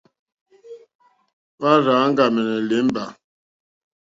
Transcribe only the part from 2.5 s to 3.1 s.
lěmbà.